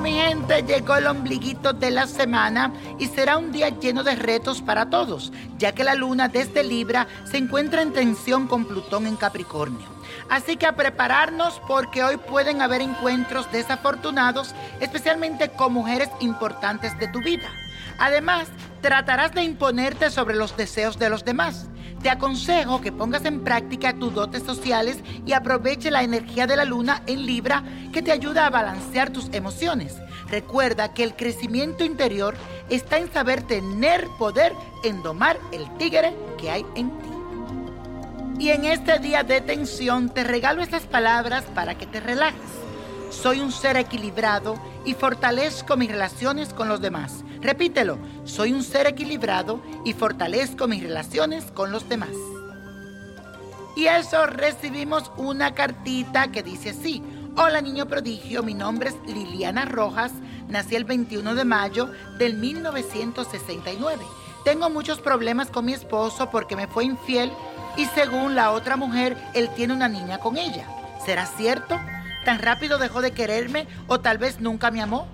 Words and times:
mi 0.00 0.12
gente, 0.12 0.62
llegó 0.62 0.96
el 0.96 1.06
ombliguito 1.06 1.74
de 1.74 1.90
la 1.90 2.06
semana 2.06 2.72
y 2.98 3.06
será 3.06 3.36
un 3.36 3.52
día 3.52 3.68
lleno 3.68 4.02
de 4.02 4.16
retos 4.16 4.62
para 4.62 4.88
todos, 4.88 5.30
ya 5.58 5.72
que 5.72 5.84
la 5.84 5.94
luna 5.94 6.28
desde 6.28 6.64
Libra 6.64 7.06
se 7.24 7.36
encuentra 7.36 7.82
en 7.82 7.92
tensión 7.92 8.48
con 8.48 8.64
Plutón 8.64 9.06
en 9.06 9.16
Capricornio. 9.16 9.86
Así 10.30 10.56
que 10.56 10.66
a 10.66 10.74
prepararnos 10.74 11.60
porque 11.68 12.02
hoy 12.02 12.16
pueden 12.16 12.62
haber 12.62 12.80
encuentros 12.80 13.50
desafortunados, 13.52 14.54
especialmente 14.80 15.50
con 15.50 15.74
mujeres 15.74 16.08
importantes 16.20 16.98
de 16.98 17.08
tu 17.08 17.20
vida. 17.20 17.50
Además, 17.98 18.48
tratarás 18.80 19.32
de 19.32 19.42
imponerte 19.42 20.10
sobre 20.10 20.34
los 20.34 20.56
deseos 20.56 20.98
de 20.98 21.10
los 21.10 21.24
demás. 21.24 21.68
Te 22.02 22.10
aconsejo 22.10 22.80
que 22.80 22.90
pongas 22.90 23.24
en 23.26 23.44
práctica 23.44 23.92
tus 23.92 24.12
dotes 24.12 24.42
sociales 24.42 24.98
y 25.24 25.34
aproveche 25.34 25.88
la 25.88 26.02
energía 26.02 26.48
de 26.48 26.56
la 26.56 26.64
luna 26.64 27.02
en 27.06 27.24
Libra 27.24 27.62
que 27.92 28.02
te 28.02 28.10
ayuda 28.10 28.46
a 28.46 28.50
balancear 28.50 29.10
tus 29.10 29.28
emociones. 29.32 29.98
Recuerda 30.26 30.94
que 30.94 31.04
el 31.04 31.14
crecimiento 31.14 31.84
interior 31.84 32.34
está 32.68 32.98
en 32.98 33.12
saber 33.12 33.42
tener 33.42 34.08
poder 34.18 34.52
en 34.82 35.00
domar 35.04 35.38
el 35.52 35.70
tigre 35.76 36.12
que 36.38 36.50
hay 36.50 36.66
en 36.74 36.90
ti. 36.90 37.08
Y 38.40 38.48
en 38.48 38.64
este 38.64 38.98
día 38.98 39.22
de 39.22 39.40
tensión 39.40 40.08
te 40.08 40.24
regalo 40.24 40.60
estas 40.62 40.82
palabras 40.82 41.44
para 41.54 41.78
que 41.78 41.86
te 41.86 42.00
relajes. 42.00 42.50
Soy 43.10 43.38
un 43.38 43.52
ser 43.52 43.76
equilibrado 43.76 44.56
y 44.84 44.94
fortalezco 44.94 45.76
mis 45.76 45.92
relaciones 45.92 46.52
con 46.52 46.68
los 46.68 46.80
demás. 46.80 47.22
Repítelo, 47.42 47.98
soy 48.24 48.52
un 48.52 48.62
ser 48.62 48.86
equilibrado 48.86 49.60
y 49.84 49.94
fortalezco 49.94 50.68
mis 50.68 50.80
relaciones 50.80 51.44
con 51.46 51.72
los 51.72 51.88
demás. 51.88 52.10
Y 53.74 53.86
eso 53.86 54.26
recibimos 54.26 55.10
una 55.16 55.52
cartita 55.52 56.30
que 56.30 56.44
dice 56.44 56.70
así. 56.70 57.02
Hola 57.36 57.60
niño 57.60 57.86
prodigio, 57.88 58.44
mi 58.44 58.54
nombre 58.54 58.90
es 58.90 59.12
Liliana 59.12 59.64
Rojas, 59.64 60.12
nací 60.48 60.76
el 60.76 60.84
21 60.84 61.34
de 61.34 61.44
mayo 61.44 61.90
del 62.16 62.34
1969. 62.34 64.04
Tengo 64.44 64.70
muchos 64.70 65.00
problemas 65.00 65.50
con 65.50 65.64
mi 65.64 65.72
esposo 65.72 66.30
porque 66.30 66.54
me 66.54 66.68
fue 66.68 66.84
infiel 66.84 67.32
y 67.76 67.86
según 67.86 68.36
la 68.36 68.52
otra 68.52 68.76
mujer, 68.76 69.16
él 69.34 69.48
tiene 69.56 69.74
una 69.74 69.88
niña 69.88 70.18
con 70.18 70.36
ella. 70.36 70.68
¿Será 71.04 71.26
cierto? 71.26 71.80
¿Tan 72.24 72.38
rápido 72.38 72.78
dejó 72.78 73.00
de 73.00 73.10
quererme 73.10 73.66
o 73.88 73.98
tal 73.98 74.18
vez 74.18 74.40
nunca 74.40 74.70
me 74.70 74.80
amó? 74.80 75.08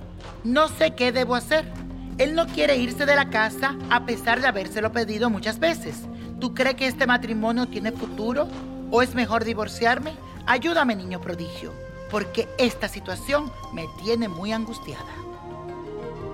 No 0.44 0.68
sé 0.68 0.94
qué 0.94 1.10
debo 1.10 1.34
hacer. 1.34 1.77
Él 2.18 2.34
no 2.34 2.48
quiere 2.48 2.76
irse 2.76 3.06
de 3.06 3.14
la 3.14 3.30
casa 3.30 3.76
a 3.90 4.04
pesar 4.04 4.40
de 4.40 4.48
habérselo 4.48 4.90
pedido 4.90 5.30
muchas 5.30 5.60
veces. 5.60 6.02
¿Tú 6.40 6.52
crees 6.52 6.74
que 6.74 6.88
este 6.88 7.06
matrimonio 7.06 7.66
tiene 7.66 7.92
futuro 7.92 8.48
o 8.90 9.02
es 9.02 9.14
mejor 9.14 9.44
divorciarme? 9.44 10.14
Ayúdame, 10.44 10.96
niño 10.96 11.20
prodigio, 11.20 11.72
porque 12.10 12.48
esta 12.58 12.88
situación 12.88 13.52
me 13.72 13.86
tiene 14.02 14.26
muy 14.26 14.50
angustiada. 14.50 15.06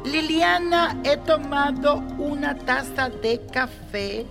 Liliana, 0.05 1.01
he 1.05 1.19
tomado 1.19 1.97
una 2.19 2.57
taza 2.57 3.11
de 3.11 3.45
café, 3.53 4.25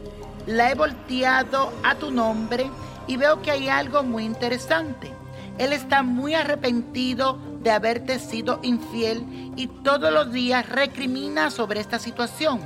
la 0.47 0.71
he 0.71 0.75
volteado 0.75 1.71
a 1.83 1.93
tu 1.95 2.09
nombre 2.09 2.69
y 3.05 3.17
veo 3.17 3.43
que 3.43 3.51
hay 3.51 3.69
algo 3.69 4.01
muy 4.01 4.23
interesante. 4.23 5.11
Él 5.59 5.71
está 5.71 6.01
muy 6.01 6.33
arrepentido 6.33 7.37
de 7.63 7.71
haberte 7.71 8.19
sido 8.19 8.59
infiel 8.61 9.25
y 9.55 9.67
todos 9.67 10.11
los 10.11 10.31
días 10.31 10.67
recrimina 10.67 11.49
sobre 11.49 11.79
esta 11.79 11.97
situación. 11.97 12.59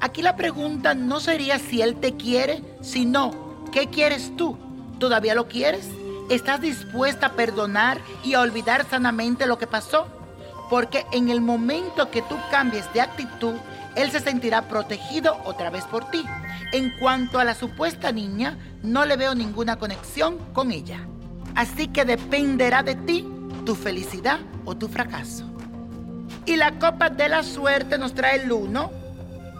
Aquí 0.00 0.22
la 0.22 0.36
pregunta 0.36 0.94
no 0.94 1.20
sería 1.20 1.58
si 1.58 1.82
Él 1.82 1.96
te 1.96 2.14
quiere, 2.14 2.62
sino, 2.80 3.64
¿qué 3.72 3.88
quieres 3.88 4.36
tú? 4.36 4.56
¿Todavía 4.98 5.34
lo 5.34 5.48
quieres? 5.48 5.88
¿Estás 6.30 6.60
dispuesta 6.60 7.26
a 7.26 7.32
perdonar 7.32 8.00
y 8.22 8.34
a 8.34 8.40
olvidar 8.40 8.86
sanamente 8.88 9.46
lo 9.46 9.58
que 9.58 9.66
pasó? 9.66 10.06
Porque 10.70 11.04
en 11.12 11.28
el 11.28 11.40
momento 11.40 12.10
que 12.10 12.22
tú 12.22 12.36
cambies 12.50 12.90
de 12.94 13.00
actitud, 13.00 13.54
Él 13.96 14.10
se 14.10 14.20
sentirá 14.20 14.68
protegido 14.68 15.36
otra 15.44 15.70
vez 15.70 15.84
por 15.84 16.10
ti. 16.10 16.24
En 16.72 16.96
cuanto 16.98 17.38
a 17.38 17.44
la 17.44 17.54
supuesta 17.54 18.12
niña, 18.12 18.58
no 18.82 19.04
le 19.04 19.16
veo 19.16 19.34
ninguna 19.34 19.76
conexión 19.76 20.38
con 20.52 20.70
ella. 20.70 21.00
Así 21.54 21.88
que 21.88 22.04
dependerá 22.04 22.82
de 22.82 22.94
ti 22.94 23.33
tu 23.64 23.74
felicidad 23.74 24.40
o 24.64 24.76
tu 24.76 24.88
fracaso. 24.88 25.44
Y 26.46 26.56
la 26.56 26.78
copa 26.78 27.10
de 27.10 27.28
la 27.28 27.42
suerte 27.42 27.98
nos 27.98 28.14
trae 28.14 28.42
el 28.42 28.52
1, 28.52 28.90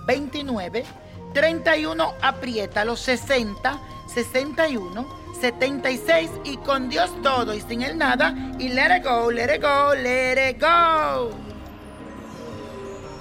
29, 0.06 0.84
31, 1.32 2.14
aprieta 2.20 2.84
los 2.84 3.00
60, 3.00 3.80
61, 4.12 5.06
76 5.40 6.30
y 6.44 6.56
con 6.58 6.88
Dios 6.88 7.10
todo 7.22 7.54
y 7.54 7.60
sin 7.60 7.82
el 7.82 7.98
nada 7.98 8.34
y 8.58 8.68
let 8.68 8.98
it 8.98 9.04
go, 9.04 9.30
let 9.30 9.54
it 9.54 9.62
go, 9.62 9.94
let 9.94 10.50
it 10.50 10.60
go. 10.60 11.30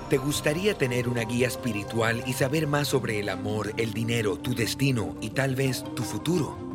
¿Te 0.10 0.18
gustaría 0.18 0.78
tener 0.78 1.10
una 1.10 1.24
guía 1.24 1.48
espiritual 1.48 2.24
y 2.28 2.34
saber 2.34 2.68
más 2.68 2.90
sobre 2.90 3.20
el 3.20 3.30
amor, 3.30 3.74
el 3.78 3.94
dinero, 3.94 4.38
tu 4.38 4.54
destino 4.54 5.16
y 5.22 5.32
tal 5.32 5.56
vez 5.56 5.84
tu 5.96 6.04
futuro? 6.04 6.73